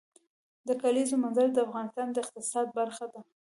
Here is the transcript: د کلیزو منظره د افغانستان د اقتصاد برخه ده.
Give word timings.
د 0.67 0.69
کلیزو 0.81 1.15
منظره 1.23 1.49
د 1.53 1.59
افغانستان 1.67 2.07
د 2.11 2.17
اقتصاد 2.23 2.67
برخه 2.79 3.05
ده. 3.11 3.19